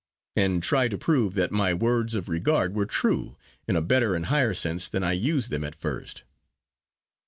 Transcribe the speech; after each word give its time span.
and 0.35 0.63
try 0.63 0.87
to 0.87 0.97
prove 0.97 1.35
that 1.35 1.51
my 1.51 1.75
words 1.75 2.15
of 2.15 2.27
regard 2.27 2.73
were 2.73 2.87
true, 2.87 3.37
in 3.67 3.75
a 3.75 3.83
better 3.83 4.15
and 4.15 4.25
higher 4.25 4.55
sense 4.55 4.87
than 4.87 5.03
I 5.03 5.11
used 5.11 5.51
them 5.51 5.63
at 5.63 5.75
first." 5.75 6.23